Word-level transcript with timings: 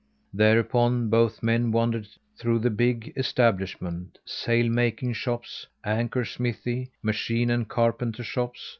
Thereupon 0.33 1.11
both 1.11 1.43
men 1.43 1.71
wandered 1.71 2.07
through 2.35 2.57
the 2.57 2.71
big 2.71 3.13
establishment: 3.15 4.17
sail 4.25 4.67
making 4.67 5.13
shops, 5.13 5.67
anchor 5.83 6.25
smithy, 6.25 6.89
machine 7.03 7.51
and 7.51 7.69
carpenter 7.69 8.23
shops. 8.23 8.67